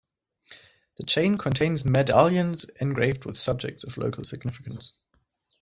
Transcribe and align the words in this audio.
The 0.97 1.03
chain 1.05 1.37
contains 1.37 1.85
medallions 1.85 2.63
engraved 2.63 3.23
with 3.23 3.37
subjects 3.37 3.83
of 3.83 3.99
local 3.99 4.23
significance. 4.23 4.95